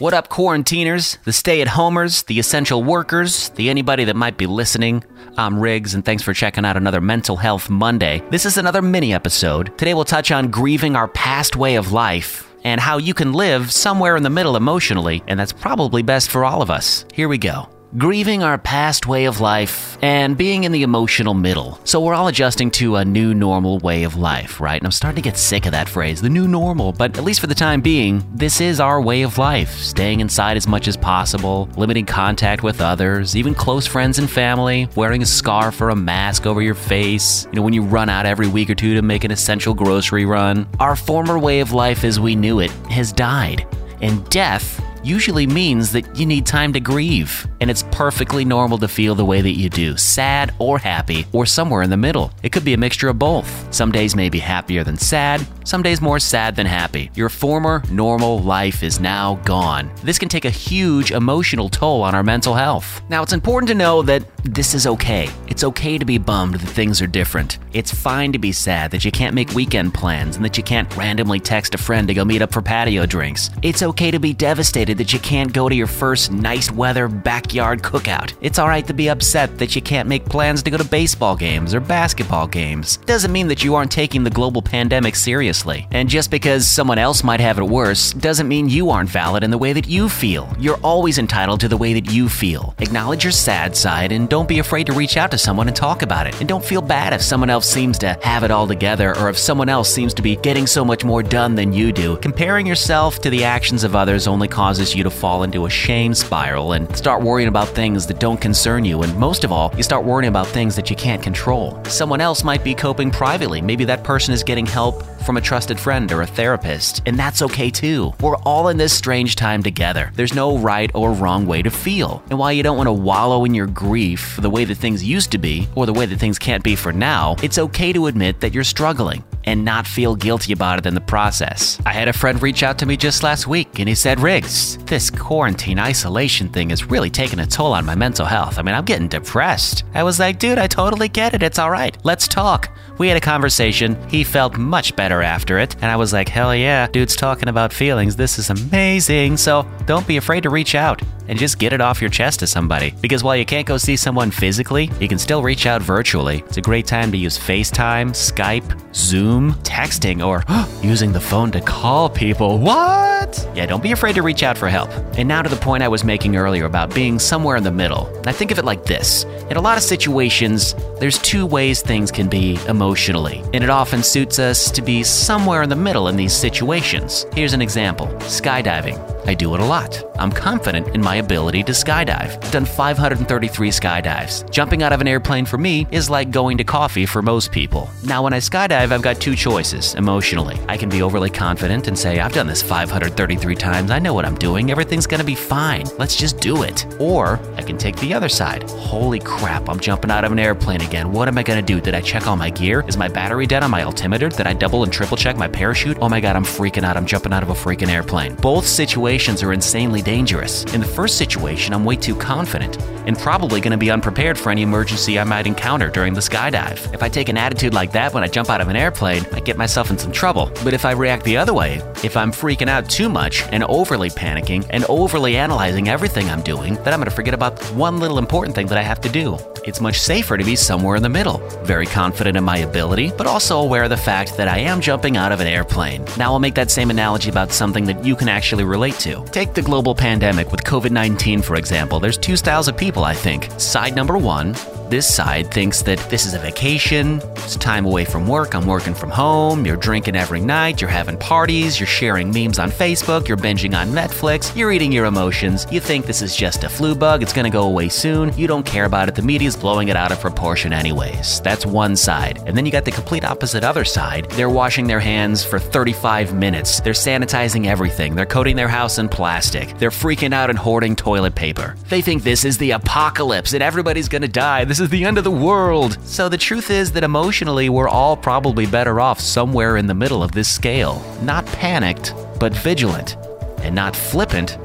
What 0.00 0.14
up, 0.14 0.30
quarantiners, 0.30 1.18
the 1.26 1.32
stay 1.34 1.60
at 1.60 1.68
homers, 1.68 2.22
the 2.22 2.38
essential 2.38 2.82
workers, 2.82 3.50
the 3.50 3.68
anybody 3.68 4.04
that 4.04 4.16
might 4.16 4.38
be 4.38 4.46
listening? 4.46 5.04
I'm 5.36 5.60
Riggs, 5.60 5.92
and 5.92 6.02
thanks 6.02 6.22
for 6.22 6.32
checking 6.32 6.64
out 6.64 6.78
another 6.78 7.02
Mental 7.02 7.36
Health 7.36 7.68
Monday. 7.68 8.22
This 8.30 8.46
is 8.46 8.56
another 8.56 8.80
mini 8.80 9.12
episode. 9.12 9.76
Today 9.76 9.92
we'll 9.92 10.06
touch 10.06 10.30
on 10.30 10.50
grieving 10.50 10.96
our 10.96 11.08
past 11.08 11.54
way 11.54 11.74
of 11.74 11.92
life 11.92 12.50
and 12.64 12.80
how 12.80 12.96
you 12.96 13.12
can 13.12 13.34
live 13.34 13.70
somewhere 13.70 14.16
in 14.16 14.22
the 14.22 14.30
middle 14.30 14.56
emotionally, 14.56 15.22
and 15.26 15.38
that's 15.38 15.52
probably 15.52 16.00
best 16.00 16.30
for 16.30 16.46
all 16.46 16.62
of 16.62 16.70
us. 16.70 17.04
Here 17.12 17.28
we 17.28 17.36
go 17.36 17.68
grieving 17.96 18.42
our 18.42 18.56
past 18.56 19.06
way 19.06 19.24
of 19.24 19.40
life, 19.40 19.98
and 20.02 20.36
being 20.36 20.64
in 20.64 20.72
the 20.72 20.82
emotional 20.82 21.34
middle. 21.34 21.78
So 21.84 22.00
we're 22.00 22.14
all 22.14 22.28
adjusting 22.28 22.70
to 22.72 22.96
a 22.96 23.04
new 23.04 23.34
normal 23.34 23.78
way 23.80 24.04
of 24.04 24.16
life, 24.16 24.60
right? 24.60 24.80
And 24.80 24.86
I'm 24.86 24.92
starting 24.92 25.22
to 25.22 25.28
get 25.28 25.36
sick 25.36 25.66
of 25.66 25.72
that 25.72 25.88
phrase, 25.88 26.22
the 26.22 26.28
new 26.28 26.46
normal, 26.46 26.92
but 26.92 27.18
at 27.18 27.24
least 27.24 27.40
for 27.40 27.48
the 27.48 27.54
time 27.54 27.80
being, 27.80 28.24
this 28.32 28.60
is 28.60 28.80
our 28.80 29.00
way 29.00 29.22
of 29.22 29.38
life. 29.38 29.76
Staying 29.78 30.20
inside 30.20 30.56
as 30.56 30.68
much 30.68 30.88
as 30.88 30.96
possible, 30.96 31.68
limiting 31.76 32.06
contact 32.06 32.62
with 32.62 32.80
others, 32.80 33.36
even 33.36 33.54
close 33.54 33.86
friends 33.86 34.18
and 34.18 34.30
family, 34.30 34.88
wearing 34.94 35.22
a 35.22 35.26
scarf 35.26 35.80
or 35.80 35.90
a 35.90 35.96
mask 35.96 36.46
over 36.46 36.62
your 36.62 36.74
face, 36.74 37.46
you 37.46 37.52
know, 37.56 37.62
when 37.62 37.72
you 37.72 37.82
run 37.82 38.08
out 38.08 38.26
every 38.26 38.46
week 38.46 38.70
or 38.70 38.74
two 38.74 38.94
to 38.94 39.02
make 39.02 39.24
an 39.24 39.30
essential 39.30 39.74
grocery 39.74 40.26
run. 40.26 40.68
Our 40.78 40.96
former 40.96 41.38
way 41.38 41.60
of 41.60 41.72
life 41.72 42.04
as 42.04 42.20
we 42.20 42.36
knew 42.36 42.60
it 42.60 42.70
has 42.90 43.12
died. 43.12 43.66
And 44.00 44.26
death 44.30 44.80
usually 45.02 45.46
means 45.46 45.92
that 45.92 46.16
you 46.16 46.26
need 46.26 46.46
time 46.46 46.72
to 46.72 46.80
grieve. 46.80 47.46
And 47.60 47.70
it's 47.70 47.84
perfectly 47.90 48.44
normal 48.44 48.78
to 48.78 48.88
feel 48.88 49.14
the 49.14 49.24
way 49.24 49.40
that 49.40 49.58
you 49.58 49.68
do, 49.68 49.96
sad 49.96 50.54
or 50.58 50.78
happy, 50.78 51.26
or 51.32 51.46
somewhere 51.46 51.82
in 51.82 51.90
the 51.90 51.96
middle. 51.96 52.32
It 52.42 52.52
could 52.52 52.64
be 52.64 52.74
a 52.74 52.78
mixture 52.78 53.08
of 53.08 53.18
both. 53.18 53.72
Some 53.74 53.92
days 53.92 54.16
may 54.16 54.28
be 54.28 54.38
happier 54.38 54.84
than 54.84 54.96
sad, 54.96 55.46
some 55.64 55.82
days 55.82 56.00
more 56.00 56.18
sad 56.18 56.56
than 56.56 56.66
happy. 56.66 57.10
Your 57.14 57.28
former 57.28 57.82
normal 57.90 58.40
life 58.40 58.82
is 58.82 58.98
now 59.00 59.36
gone. 59.44 59.90
This 60.02 60.18
can 60.18 60.28
take 60.28 60.44
a 60.44 60.50
huge 60.50 61.12
emotional 61.12 61.68
toll 61.68 62.02
on 62.02 62.14
our 62.14 62.22
mental 62.22 62.54
health. 62.54 63.02
Now, 63.08 63.22
it's 63.22 63.32
important 63.32 63.68
to 63.68 63.74
know 63.74 64.02
that 64.02 64.24
this 64.44 64.74
is 64.74 64.86
okay. 64.86 65.28
It's 65.48 65.64
okay 65.64 65.98
to 65.98 66.04
be 66.04 66.18
bummed 66.18 66.54
that 66.54 66.66
things 66.66 67.02
are 67.02 67.06
different. 67.06 67.58
It's 67.72 67.94
fine 67.94 68.32
to 68.32 68.38
be 68.38 68.52
sad 68.52 68.90
that 68.90 69.04
you 69.04 69.12
can't 69.12 69.34
make 69.34 69.50
weekend 69.50 69.92
plans 69.92 70.36
and 70.36 70.44
that 70.44 70.56
you 70.56 70.62
can't 70.62 70.94
randomly 70.96 71.38
text 71.38 71.74
a 71.74 71.78
friend 71.78 72.08
to 72.08 72.14
go 72.14 72.24
meet 72.24 72.42
up 72.42 72.52
for 72.52 72.62
patio 72.62 73.06
drinks. 73.06 73.50
It's 73.62 73.82
okay 73.82 74.10
to 74.10 74.18
be 74.18 74.32
devastated 74.32 74.98
that 74.98 75.12
you 75.12 75.18
can't 75.18 75.52
go 75.52 75.68
to 75.68 75.74
your 75.74 75.86
first 75.86 76.32
nice 76.32 76.70
weather 76.70 77.06
backyard 77.06 77.82
cookout. 77.82 78.32
It's 78.40 78.58
alright 78.58 78.86
to 78.86 78.94
be 78.94 79.10
upset 79.10 79.58
that 79.58 79.76
you 79.76 79.82
can't 79.82 80.08
make 80.08 80.24
plans 80.24 80.62
to 80.62 80.70
go 80.70 80.78
to 80.78 80.84
baseball 80.84 81.36
games 81.36 81.74
or 81.74 81.80
basketball 81.80 82.46
games. 82.46 82.96
Doesn't 82.98 83.32
mean 83.32 83.48
that 83.48 83.62
you 83.62 83.74
aren't 83.74 83.92
taking 83.92 84.24
the 84.24 84.30
global 84.30 84.62
pandemic 84.62 85.16
seriously. 85.16 85.86
And 85.90 86.08
just 86.08 86.30
because 86.30 86.66
someone 86.66 86.98
else 86.98 87.22
might 87.22 87.40
have 87.40 87.58
it 87.58 87.64
worse 87.64 88.14
doesn't 88.14 88.48
mean 88.48 88.68
you 88.68 88.90
aren't 88.90 89.10
valid 89.10 89.44
in 89.44 89.50
the 89.50 89.58
way 89.58 89.74
that 89.74 89.88
you 89.88 90.08
feel. 90.08 90.48
You're 90.58 90.78
always 90.78 91.18
entitled 91.18 91.60
to 91.60 91.68
the 91.68 91.76
way 91.76 91.92
that 91.92 92.10
you 92.10 92.28
feel. 92.28 92.74
Acknowledge 92.78 93.24
your 93.24 93.32
sad 93.32 93.76
side 93.76 94.12
and 94.12 94.29
don't 94.30 94.48
be 94.48 94.60
afraid 94.60 94.86
to 94.86 94.92
reach 94.92 95.16
out 95.16 95.32
to 95.32 95.36
someone 95.36 95.66
and 95.66 95.76
talk 95.76 96.02
about 96.02 96.28
it. 96.28 96.38
And 96.38 96.48
don't 96.48 96.64
feel 96.64 96.80
bad 96.80 97.12
if 97.12 97.20
someone 97.20 97.50
else 97.50 97.68
seems 97.68 97.98
to 97.98 98.16
have 98.22 98.44
it 98.44 98.52
all 98.52 98.66
together 98.68 99.18
or 99.18 99.28
if 99.28 99.36
someone 99.36 99.68
else 99.68 99.92
seems 99.92 100.14
to 100.14 100.22
be 100.22 100.36
getting 100.36 100.68
so 100.68 100.84
much 100.84 101.04
more 101.04 101.20
done 101.20 101.56
than 101.56 101.72
you 101.72 101.90
do. 101.90 102.16
Comparing 102.18 102.64
yourself 102.64 103.18
to 103.22 103.30
the 103.30 103.42
actions 103.42 103.82
of 103.82 103.96
others 103.96 104.28
only 104.28 104.46
causes 104.46 104.94
you 104.94 105.02
to 105.02 105.10
fall 105.10 105.42
into 105.42 105.66
a 105.66 105.70
shame 105.70 106.14
spiral 106.14 106.74
and 106.74 106.96
start 106.96 107.22
worrying 107.22 107.48
about 107.48 107.66
things 107.68 108.06
that 108.06 108.20
don't 108.20 108.40
concern 108.40 108.84
you. 108.84 109.02
And 109.02 109.18
most 109.18 109.42
of 109.42 109.50
all, 109.50 109.74
you 109.76 109.82
start 109.82 110.04
worrying 110.04 110.28
about 110.28 110.46
things 110.46 110.76
that 110.76 110.90
you 110.90 110.94
can't 110.94 111.20
control. 111.20 111.82
Someone 111.86 112.20
else 112.20 112.44
might 112.44 112.62
be 112.62 112.72
coping 112.72 113.10
privately. 113.10 113.60
Maybe 113.60 113.84
that 113.86 114.04
person 114.04 114.32
is 114.32 114.44
getting 114.44 114.64
help 114.64 115.02
from 115.26 115.38
a 115.38 115.40
trusted 115.40 115.78
friend 115.78 116.10
or 116.12 116.22
a 116.22 116.26
therapist, 116.26 117.02
and 117.04 117.18
that's 117.18 117.42
okay 117.42 117.68
too. 117.68 118.12
We're 118.20 118.36
all 118.38 118.68
in 118.68 118.76
this 118.76 118.92
strange 118.92 119.34
time 119.34 119.62
together. 119.62 120.12
There's 120.14 120.34
no 120.34 120.56
right 120.56 120.90
or 120.94 121.12
wrong 121.12 121.46
way 121.46 121.62
to 121.62 121.70
feel. 121.70 122.22
And 122.30 122.38
while 122.38 122.52
you 122.52 122.62
don't 122.62 122.76
want 122.76 122.86
to 122.86 122.92
wallow 122.92 123.44
in 123.44 123.54
your 123.54 123.66
grief 123.66 124.19
the 124.38 124.50
way 124.50 124.64
that 124.64 124.76
things 124.76 125.04
used 125.04 125.32
to 125.32 125.38
be, 125.38 125.68
or 125.74 125.86
the 125.86 125.92
way 125.92 126.06
that 126.06 126.18
things 126.18 126.38
can't 126.38 126.64
be 126.64 126.76
for 126.76 126.92
now, 126.92 127.36
it's 127.42 127.58
okay 127.58 127.92
to 127.92 128.06
admit 128.06 128.40
that 128.40 128.54
you're 128.54 128.64
struggling 128.64 129.24
and 129.50 129.64
not 129.64 129.86
feel 129.86 130.14
guilty 130.14 130.52
about 130.52 130.78
it 130.78 130.86
in 130.86 130.94
the 130.94 131.00
process. 131.00 131.78
I 131.84 131.92
had 131.92 132.06
a 132.06 132.12
friend 132.12 132.40
reach 132.40 132.62
out 132.62 132.78
to 132.78 132.86
me 132.86 132.96
just 132.96 133.24
last 133.24 133.48
week 133.48 133.80
and 133.80 133.88
he 133.88 133.96
said, 133.96 134.20
Riggs, 134.20 134.78
this 134.84 135.10
quarantine 135.10 135.78
isolation 135.80 136.48
thing 136.48 136.70
is 136.70 136.84
really 136.84 137.10
taking 137.10 137.40
a 137.40 137.46
toll 137.46 137.72
on 137.72 137.84
my 137.84 137.96
mental 137.96 138.26
health. 138.26 138.58
I 138.58 138.62
mean, 138.62 138.76
I'm 138.76 138.84
getting 138.84 139.08
depressed. 139.08 139.82
I 139.92 140.04
was 140.04 140.20
like, 140.20 140.38
dude, 140.38 140.58
I 140.58 140.68
totally 140.68 141.08
get 141.08 141.34
it. 141.34 141.42
It's 141.42 141.58
all 141.58 141.70
right. 141.70 141.96
Let's 142.04 142.28
talk. 142.28 142.70
We 142.98 143.08
had 143.08 143.16
a 143.16 143.20
conversation. 143.20 143.96
He 144.08 144.22
felt 144.22 144.58
much 144.58 144.94
better 144.94 145.22
after 145.22 145.58
it. 145.58 145.74
And 145.76 145.86
I 145.86 145.96
was 145.96 146.12
like, 146.12 146.28
hell 146.28 146.54
yeah, 146.54 146.86
dude's 146.86 147.16
talking 147.16 147.48
about 147.48 147.72
feelings. 147.72 148.14
This 148.14 148.38
is 148.38 148.50
amazing. 148.50 149.38
So 149.38 149.66
don't 149.86 150.06
be 150.06 150.18
afraid 150.18 150.42
to 150.42 150.50
reach 150.50 150.74
out 150.74 151.02
and 151.26 151.38
just 151.38 151.58
get 151.58 151.72
it 151.72 151.80
off 151.80 152.00
your 152.00 152.10
chest 152.10 152.40
to 152.40 152.46
somebody. 152.46 152.92
Because 153.00 153.24
while 153.24 153.36
you 153.36 153.46
can't 153.46 153.66
go 153.66 153.78
see 153.78 153.96
someone 153.96 154.30
physically, 154.30 154.90
you 155.00 155.08
can 155.08 155.18
still 155.18 155.42
reach 155.42 155.64
out 155.64 155.80
virtually. 155.80 156.44
It's 156.46 156.56
a 156.56 156.60
great 156.60 156.86
time 156.86 157.10
to 157.12 157.16
use 157.16 157.38
FaceTime, 157.38 158.10
Skype, 158.10 158.94
Zoom, 158.94 159.39
texting, 159.62 160.24
or 160.24 160.44
using 160.86 161.12
the 161.12 161.20
phone 161.20 161.50
to 161.52 161.60
call 161.60 162.08
people. 162.08 162.58
What? 162.58 163.48
Yeah, 163.54 163.66
don't 163.66 163.82
be 163.82 163.92
afraid 163.92 164.14
to 164.14 164.22
reach 164.22 164.42
out 164.42 164.56
for 164.56 164.68
help. 164.68 164.90
And 165.16 165.28
now 165.28 165.42
to 165.42 165.48
the 165.48 165.56
point 165.56 165.82
I 165.82 165.88
was 165.88 166.04
making 166.04 166.36
earlier 166.36 166.64
about 166.64 166.94
being 166.94 167.18
somewhere 167.18 167.56
in 167.56 167.64
the 167.64 167.72
middle. 167.72 168.08
I 168.26 168.32
think 168.32 168.50
of 168.50 168.58
it 168.58 168.64
like 168.64 168.84
this 168.84 169.24
in 169.50 169.56
a 169.56 169.60
lot 169.60 169.76
of 169.76 169.82
situations, 169.82 170.74
there's 171.00 171.18
two 171.18 171.44
ways 171.44 171.82
things 171.82 172.12
can 172.12 172.28
be 172.28 172.56
emotionally, 172.68 173.42
and 173.52 173.64
it 173.64 173.70
often 173.70 174.02
suits 174.02 174.38
us 174.38 174.70
to 174.70 174.80
be 174.80 175.02
somewhere 175.02 175.62
in 175.62 175.68
the 175.68 175.76
middle 175.76 176.06
in 176.06 176.14
these 176.14 176.32
situations. 176.32 177.26
Here's 177.34 177.52
an 177.52 177.60
example 177.60 178.06
skydiving. 178.20 179.19
I 179.26 179.34
do 179.34 179.54
it 179.54 179.60
a 179.60 179.64
lot. 179.64 180.02
I'm 180.18 180.30
confident 180.30 180.88
in 180.94 181.00
my 181.00 181.16
ability 181.16 181.62
to 181.64 181.72
skydive. 181.72 182.42
I've 182.42 182.50
done 182.50 182.64
533 182.64 183.70
skydives. 183.70 184.50
Jumping 184.50 184.82
out 184.82 184.92
of 184.92 185.00
an 185.00 185.08
airplane 185.08 185.46
for 185.46 185.58
me 185.58 185.86
is 185.90 186.10
like 186.10 186.30
going 186.30 186.58
to 186.58 186.64
coffee 186.64 187.06
for 187.06 187.22
most 187.22 187.52
people. 187.52 187.88
Now, 188.04 188.22
when 188.22 188.32
I 188.32 188.38
skydive, 188.38 188.92
I've 188.92 189.02
got 189.02 189.20
two 189.20 189.34
choices 189.34 189.94
emotionally. 189.94 190.58
I 190.68 190.76
can 190.76 190.88
be 190.88 191.02
overly 191.02 191.30
confident 191.30 191.88
and 191.88 191.98
say, 191.98 192.20
I've 192.20 192.32
done 192.32 192.46
this 192.46 192.62
533 192.62 193.54
times. 193.56 193.90
I 193.90 193.98
know 193.98 194.14
what 194.14 194.24
I'm 194.24 194.36
doing. 194.36 194.70
Everything's 194.70 195.06
going 195.06 195.20
to 195.20 195.26
be 195.26 195.34
fine. 195.34 195.86
Let's 195.98 196.16
just 196.16 196.38
do 196.40 196.62
it. 196.62 196.86
Or 196.98 197.40
I 197.56 197.62
can 197.62 197.78
take 197.78 197.96
the 197.96 198.14
other 198.14 198.28
side. 198.28 198.68
Holy 198.70 199.18
crap, 199.20 199.68
I'm 199.68 199.80
jumping 199.80 200.10
out 200.10 200.24
of 200.24 200.32
an 200.32 200.38
airplane 200.38 200.82
again. 200.82 201.12
What 201.12 201.28
am 201.28 201.38
I 201.38 201.42
going 201.42 201.64
to 201.64 201.74
do? 201.74 201.80
Did 201.80 201.94
I 201.94 202.00
check 202.00 202.26
all 202.26 202.36
my 202.36 202.50
gear? 202.50 202.84
Is 202.88 202.96
my 202.96 203.08
battery 203.08 203.46
dead 203.46 203.62
on 203.62 203.70
my 203.70 203.82
altimeter? 203.82 204.28
Did 204.28 204.46
I 204.46 204.52
double 204.52 204.82
and 204.84 204.92
triple 204.92 205.16
check 205.16 205.36
my 205.36 205.48
parachute? 205.48 205.98
Oh 206.00 206.08
my 206.08 206.20
god, 206.20 206.36
I'm 206.36 206.44
freaking 206.44 206.84
out. 206.84 206.96
I'm 206.96 207.06
jumping 207.06 207.32
out 207.32 207.42
of 207.42 207.50
a 207.50 207.54
freaking 207.54 207.88
airplane. 207.88 208.34
Both 208.36 208.66
situations 208.66 209.09
are 209.42 209.52
insanely 209.52 210.02
dangerous. 210.02 210.62
In 210.72 210.80
the 210.80 210.86
first 210.86 211.18
situation, 211.18 211.74
I'm 211.74 211.84
way 211.84 211.96
too 211.96 212.14
confident 212.14 212.78
and 213.06 213.18
probably 213.18 213.60
going 213.60 213.72
to 213.72 213.78
be 213.78 213.90
unprepared 213.90 214.38
for 214.38 214.50
any 214.50 214.62
emergency 214.62 215.18
I 215.18 215.24
might 215.24 215.46
encounter 215.46 215.88
during 215.88 216.14
the 216.14 216.20
skydive. 216.20 216.92
If 216.94 217.02
I 217.02 217.08
take 217.08 217.28
an 217.28 217.36
attitude 217.36 217.74
like 217.74 217.92
that 217.92 218.12
when 218.12 218.24
I 218.24 218.28
jump 218.28 218.50
out 218.50 218.60
of 218.60 218.68
an 218.68 218.76
airplane, 218.76 219.24
I 219.32 219.40
get 219.40 219.56
myself 219.56 219.90
in 219.90 219.98
some 219.98 220.12
trouble. 220.12 220.50
But 220.64 220.74
if 220.74 220.84
I 220.84 220.92
react 220.92 221.24
the 221.24 221.36
other 221.36 221.54
way, 221.54 221.82
if 222.02 222.16
I'm 222.16 222.32
freaking 222.32 222.68
out 222.68 222.88
too 222.88 223.08
much 223.08 223.42
and 223.52 223.64
overly 223.64 224.10
panicking 224.10 224.66
and 224.70 224.84
overly 224.84 225.36
analyzing 225.36 225.88
everything 225.88 226.28
I'm 226.28 226.42
doing, 226.42 226.74
then 226.76 226.92
I'm 226.92 227.00
going 227.00 227.04
to 227.04 227.10
forget 227.10 227.34
about 227.34 227.62
one 227.74 227.98
little 227.98 228.18
important 228.18 228.54
thing 228.54 228.66
that 228.68 228.78
I 228.78 228.82
have 228.82 229.00
to 229.02 229.08
do. 229.08 229.38
It's 229.64 229.80
much 229.80 230.00
safer 230.00 230.36
to 230.38 230.44
be 230.44 230.56
somewhere 230.56 230.96
in 230.96 231.02
the 231.02 231.08
middle, 231.08 231.38
very 231.64 231.86
confident 231.86 232.36
in 232.36 232.44
my 232.44 232.58
ability, 232.58 233.12
but 233.16 233.26
also 233.26 233.60
aware 233.60 233.84
of 233.84 233.90
the 233.90 233.96
fact 233.96 234.36
that 234.36 234.48
I 234.48 234.58
am 234.58 234.80
jumping 234.80 235.16
out 235.16 235.32
of 235.32 235.40
an 235.40 235.46
airplane. 235.46 236.04
Now 236.16 236.32
I'll 236.32 236.38
make 236.38 236.54
that 236.54 236.70
same 236.70 236.90
analogy 236.90 237.28
about 237.28 237.52
something 237.52 237.84
that 237.84 238.04
you 238.04 238.16
can 238.16 238.28
actually 238.28 238.64
relate 238.64 238.98
to. 239.00 239.24
Take 239.26 239.54
the 239.54 239.62
global 239.62 239.94
pandemic 239.94 240.50
with 240.50 240.64
COVID 240.64 240.90
19, 240.90 241.42
for 241.42 241.56
example. 241.56 242.00
There's 242.00 242.18
two 242.18 242.36
styles 242.36 242.68
of 242.68 242.76
people, 242.76 242.89
I 242.98 243.14
think. 243.14 243.48
Side 243.58 243.94
number 243.94 244.18
one, 244.18 244.54
this 244.90 245.06
side 245.06 245.52
thinks 245.52 245.82
that 245.82 245.98
this 246.10 246.26
is 246.26 246.34
a 246.34 246.38
vacation, 246.40 247.20
it's 247.36 247.54
time 247.54 247.86
away 247.86 248.04
from 248.04 248.26
work, 248.26 248.56
I'm 248.56 248.66
working 248.66 248.92
from 248.92 249.08
home, 249.08 249.64
you're 249.64 249.76
drinking 249.76 250.16
every 250.16 250.40
night, 250.40 250.80
you're 250.80 250.90
having 250.90 251.16
parties, 251.16 251.78
you're 251.78 251.86
sharing 251.86 252.32
memes 252.32 252.58
on 252.58 252.70
Facebook, 252.70 253.28
you're 253.28 253.36
binging 253.36 253.78
on 253.78 253.90
Netflix, 253.90 254.54
you're 254.56 254.72
eating 254.72 254.90
your 254.90 255.04
emotions, 255.04 255.64
you 255.70 255.78
think 255.78 256.06
this 256.06 256.22
is 256.22 256.34
just 256.34 256.64
a 256.64 256.68
flu 256.68 256.96
bug, 256.96 257.22
it's 257.22 257.32
gonna 257.32 257.50
go 257.50 257.62
away 257.62 257.88
soon, 257.88 258.36
you 258.36 258.48
don't 258.48 258.66
care 258.66 258.84
about 258.84 259.08
it, 259.08 259.14
the 259.14 259.22
media's 259.22 259.56
blowing 259.56 259.88
it 259.88 259.96
out 259.96 260.10
of 260.10 260.18
proportion 260.18 260.72
anyways. 260.72 261.40
That's 261.42 261.64
one 261.64 261.94
side. 261.94 262.42
And 262.46 262.56
then 262.56 262.66
you 262.66 262.72
got 262.72 262.84
the 262.84 262.90
complete 262.90 263.24
opposite 263.24 263.62
other 263.62 263.84
side. 263.84 264.28
They're 264.32 264.50
washing 264.50 264.88
their 264.88 265.00
hands 265.00 265.44
for 265.44 265.60
35 265.60 266.34
minutes, 266.34 266.80
they're 266.80 266.94
sanitizing 266.94 267.66
everything, 267.66 268.16
they're 268.16 268.26
coating 268.26 268.56
their 268.56 268.68
house 268.68 268.98
in 268.98 269.08
plastic, 269.08 269.78
they're 269.78 269.90
freaking 269.90 270.34
out 270.34 270.50
and 270.50 270.58
hoarding 270.58 270.96
toilet 270.96 271.36
paper. 271.36 271.76
They 271.88 272.02
think 272.02 272.24
this 272.24 272.44
is 272.44 272.58
the 272.58 272.72
apocalypse 272.72 273.52
and 273.52 273.62
everybody's 273.62 274.08
gonna 274.08 274.26
die. 274.26 274.64
This 274.64 274.79
is 274.80 274.88
the 274.88 275.04
end 275.04 275.18
of 275.18 275.24
the 275.24 275.30
world. 275.30 275.98
So 276.04 276.28
the 276.28 276.38
truth 276.38 276.70
is 276.70 276.92
that 276.92 277.04
emotionally, 277.04 277.68
we're 277.68 277.88
all 277.88 278.16
probably 278.16 278.66
better 278.66 279.00
off 279.00 279.20
somewhere 279.20 279.76
in 279.76 279.86
the 279.86 279.94
middle 279.94 280.22
of 280.22 280.32
this 280.32 280.48
scale. 280.48 281.02
Not 281.22 281.46
panicked, 281.46 282.14
but 282.38 282.54
vigilant. 282.54 283.16
And 283.58 283.74
not 283.74 283.94
flippant, 283.94 284.58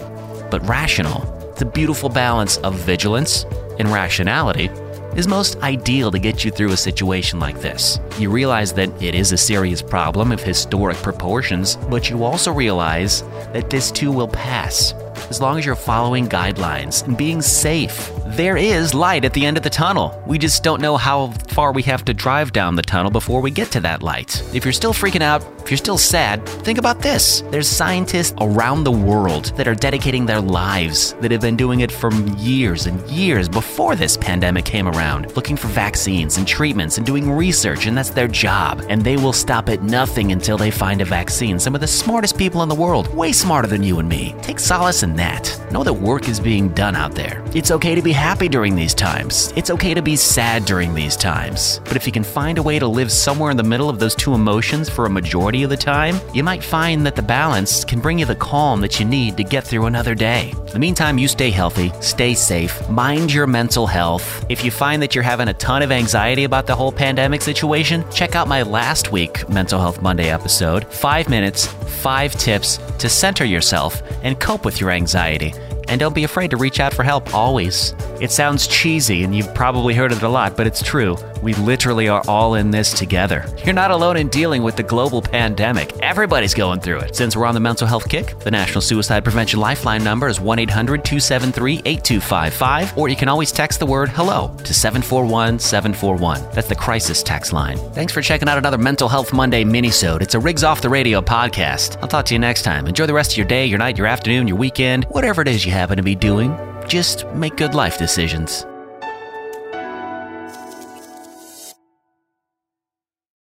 but 0.49 0.67
rational. 0.67 1.21
The 1.57 1.65
beautiful 1.65 2.09
balance 2.09 2.57
of 2.57 2.75
vigilance 2.75 3.45
and 3.79 3.89
rationality 3.89 4.69
is 5.15 5.27
most 5.27 5.57
ideal 5.57 6.11
to 6.11 6.19
get 6.19 6.43
you 6.43 6.51
through 6.51 6.71
a 6.71 6.77
situation 6.77 7.39
like 7.39 7.61
this. 7.61 7.99
You 8.19 8.29
realize 8.29 8.73
that 8.73 8.89
it 9.01 9.15
is 9.15 9.31
a 9.31 9.37
serious 9.37 9.81
problem 9.81 10.31
of 10.31 10.41
historic 10.41 10.97
proportions, 10.97 11.77
but 11.89 12.09
you 12.09 12.23
also 12.23 12.51
realize 12.51 13.21
that 13.53 13.69
this 13.69 13.91
too 13.91 14.11
will 14.11 14.27
pass. 14.27 14.93
As 15.29 15.41
long 15.41 15.57
as 15.57 15.65
you're 15.65 15.75
following 15.75 16.27
guidelines 16.27 17.05
and 17.05 17.17
being 17.17 17.41
safe. 17.41 18.11
There 18.27 18.57
is 18.57 18.93
light 18.93 19.23
at 19.23 19.33
the 19.33 19.45
end 19.45 19.57
of 19.57 19.63
the 19.63 19.69
tunnel. 19.69 20.21
We 20.25 20.37
just 20.37 20.63
don't 20.63 20.81
know 20.81 20.97
how 20.97 21.27
far 21.49 21.71
we 21.71 21.83
have 21.83 22.03
to 22.05 22.13
drive 22.13 22.51
down 22.51 22.75
the 22.75 22.81
tunnel 22.81 23.11
before 23.11 23.41
we 23.41 23.51
get 23.51 23.71
to 23.71 23.79
that 23.81 24.03
light. 24.03 24.43
If 24.53 24.65
you're 24.65 24.73
still 24.73 24.93
freaking 24.93 25.21
out, 25.21 25.45
if 25.61 25.71
you're 25.71 25.77
still 25.77 25.97
sad, 25.97 26.45
think 26.47 26.77
about 26.77 27.01
this. 27.01 27.41
There's 27.49 27.67
scientists 27.67 28.35
around 28.39 28.83
the 28.83 28.91
world 28.91 29.45
that 29.57 29.67
are 29.67 29.73
dedicating 29.73 30.25
their 30.25 30.41
lives, 30.41 31.13
that 31.21 31.31
have 31.31 31.41
been 31.41 31.55
doing 31.55 31.79
it 31.79 31.91
for 31.91 32.13
years 32.37 32.85
and 32.85 33.01
years 33.09 33.49
before 33.49 33.95
this 33.95 34.17
pandemic 34.17 34.65
came 34.65 34.87
around, 34.87 35.35
looking 35.35 35.55
for 35.57 35.67
vaccines 35.69 36.37
and 36.37 36.47
treatments 36.47 36.97
and 36.97 37.05
doing 37.05 37.31
research, 37.31 37.87
and 37.87 37.97
that's 37.97 38.11
their 38.11 38.27
job. 38.27 38.83
And 38.89 39.01
they 39.01 39.17
will 39.17 39.33
stop 39.33 39.69
at 39.69 39.81
nothing 39.81 40.31
until 40.31 40.57
they 40.57 40.71
find 40.71 41.01
a 41.01 41.05
vaccine. 41.05 41.59
Some 41.59 41.73
of 41.73 41.81
the 41.81 41.87
smartest 41.87 42.37
people 42.37 42.61
in 42.61 42.69
the 42.69 42.75
world, 42.75 43.11
way 43.15 43.31
smarter 43.31 43.67
than 43.67 43.81
you 43.81 43.99
and 43.99 44.07
me. 44.07 44.35
Take 44.41 44.59
solace 44.59 45.03
in 45.03 45.14
that. 45.15 45.59
Know 45.71 45.83
that 45.83 45.93
work 45.93 46.29
is 46.29 46.39
being 46.39 46.69
done 46.69 46.95
out 46.95 47.15
there. 47.15 47.43
It's 47.53 47.71
okay 47.71 47.95
to 47.95 48.01
be 48.01 48.11
happy 48.11 48.47
during 48.47 48.75
these 48.75 48.93
times. 48.93 49.51
It's 49.55 49.69
okay 49.71 49.93
to 49.93 50.01
be 50.01 50.15
sad 50.15 50.65
during 50.65 50.93
these 50.93 51.15
times. 51.15 51.81
But 51.85 51.95
if 51.95 52.05
you 52.05 52.11
can 52.11 52.23
find 52.23 52.57
a 52.57 52.63
way 52.63 52.79
to 52.79 52.87
live 52.87 53.11
somewhere 53.11 53.51
in 53.51 53.57
the 53.57 53.63
middle 53.63 53.89
of 53.89 53.99
those 53.99 54.15
two 54.15 54.33
emotions 54.33 54.89
for 54.89 55.05
a 55.05 55.09
majority 55.09 55.63
of 55.63 55.69
the 55.69 55.77
time, 55.77 56.19
you 56.33 56.43
might 56.43 56.63
find 56.63 57.05
that 57.05 57.15
the 57.15 57.21
balance 57.21 57.83
can 57.83 57.99
bring 57.99 58.19
you 58.19 58.25
the 58.25 58.35
calm 58.35 58.81
that 58.81 58.99
you 58.99 59.05
need 59.05 59.37
to 59.37 59.43
get 59.43 59.63
through 59.63 59.85
another 59.85 60.15
day. 60.15 60.51
In 60.51 60.73
the 60.73 60.79
meantime, 60.79 61.17
you 61.17 61.27
stay 61.27 61.49
healthy, 61.49 61.91
stay 62.01 62.33
safe, 62.33 62.87
mind 62.89 63.33
your 63.33 63.47
mental 63.47 63.87
health. 63.87 64.45
If 64.49 64.63
you 64.63 64.71
find 64.71 65.01
that 65.01 65.15
you're 65.15 65.23
having 65.23 65.47
a 65.47 65.53
ton 65.53 65.81
of 65.81 65.91
anxiety 65.91 66.43
about 66.43 66.67
the 66.67 66.75
whole 66.75 66.91
pandemic 66.91 67.41
situation, 67.41 68.03
check 68.11 68.35
out 68.35 68.47
my 68.47 68.61
last 68.61 69.11
week 69.11 69.47
Mental 69.49 69.79
Health 69.79 70.01
Monday 70.01 70.29
episode. 70.29 70.85
Five 70.85 71.29
minutes, 71.29 71.67
five 71.67 72.33
tips 72.33 72.77
to 72.99 73.09
center 73.09 73.45
yourself 73.45 74.01
and 74.23 74.39
cope 74.39 74.65
with 74.65 74.79
your 74.79 74.91
anxiety. 75.05 75.53
And 75.87 75.99
don't 75.99 76.15
be 76.15 76.23
afraid 76.23 76.49
to 76.49 76.57
reach 76.57 76.79
out 76.79 76.95
for 76.95 77.03
help 77.03 77.31
always. 77.31 77.93
It 78.19 78.31
sounds 78.31 78.65
cheesy 78.65 79.23
and 79.23 79.35
you've 79.35 79.53
probably 79.53 79.93
heard 79.93 80.11
it 80.11 80.23
a 80.23 80.29
lot, 80.29 80.57
but 80.57 80.65
it's 80.65 80.81
true. 80.81 81.15
We 81.45 81.53
literally 81.53 82.09
are 82.09 82.23
all 82.27 82.55
in 82.55 82.71
this 82.71 82.91
together. 82.91 83.45
You're 83.63 83.75
not 83.75 83.91
alone 83.91 84.17
in 84.17 84.29
dealing 84.29 84.63
with 84.63 84.77
the 84.77 84.81
global 84.81 85.21
pandemic. 85.21 85.95
Everybody's 85.99 86.55
going 86.55 86.79
through 86.79 87.01
it. 87.01 87.15
Since 87.15 87.35
we're 87.35 87.45
on 87.45 87.53
the 87.53 87.59
mental 87.59 87.85
health 87.85 88.09
kick, 88.09 88.39
the 88.39 88.49
National 88.49 88.81
Suicide 88.81 89.23
Prevention 89.23 89.59
Lifeline 89.59 90.03
number 90.03 90.27
is 90.27 90.41
1 90.41 90.57
800 90.57 91.05
273 91.05 91.83
8255, 91.85 92.97
or 92.97 93.09
you 93.09 93.15
can 93.15 93.29
always 93.29 93.51
text 93.51 93.79
the 93.79 93.85
word 93.85 94.09
hello 94.09 94.57
to 94.63 94.73
741 94.73 95.59
741. 95.59 96.41
That's 96.51 96.67
the 96.67 96.73
crisis 96.73 97.21
text 97.21 97.53
line. 97.53 97.77
Thanks 97.93 98.11
for 98.11 98.23
checking 98.23 98.49
out 98.49 98.57
another 98.57 98.79
Mental 98.79 99.07
Health 99.07 99.31
Monday 99.31 99.63
minisode. 99.63 100.23
It's 100.23 100.33
a 100.33 100.39
Riggs 100.39 100.63
Off 100.63 100.81
the 100.81 100.89
Radio 100.89 101.21
podcast. 101.21 102.01
I'll 102.01 102.07
talk 102.07 102.25
to 102.25 102.33
you 102.33 102.39
next 102.39 102.63
time. 102.63 102.87
Enjoy 102.87 103.05
the 103.05 103.13
rest 103.13 103.33
of 103.33 103.37
your 103.37 103.45
day, 103.45 103.67
your 103.67 103.77
night, 103.77 103.99
your 103.99 104.07
afternoon, 104.07 104.47
your 104.47 104.57
weekend, 104.57 105.05
whatever 105.11 105.43
it 105.43 105.47
is 105.47 105.63
you 105.63 105.71
happen 105.71 105.97
to 105.97 106.01
be 106.01 106.15
doing. 106.15 106.57
Just 106.87 107.27
make 107.35 107.55
good 107.55 107.75
life 107.75 107.99
decisions. 107.99 108.65